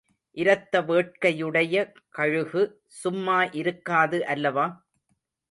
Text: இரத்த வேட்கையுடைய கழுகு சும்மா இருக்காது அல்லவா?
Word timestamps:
இரத்த 0.37 0.81
வேட்கையுடைய 0.81 1.75
கழுகு 2.09 2.63
சும்மா 3.01 3.37
இருக்காது 3.53 4.19
அல்லவா? 4.25 4.67